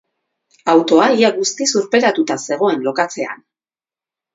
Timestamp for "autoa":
0.73-1.11